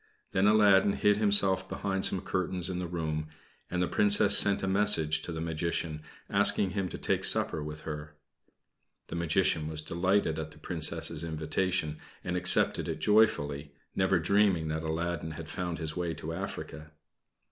[0.31, 3.27] Then Aladdin hid himself behind some curtains in the room,
[3.69, 7.81] and the Princess sent a message to the Magician asking him to take supper with
[7.81, 8.15] her.
[9.09, 14.81] The Magician was delighted at the Princess's invitation, and accepted it joyfully, never dreaming that
[14.81, 16.93] Aladdin had found his way to Africa.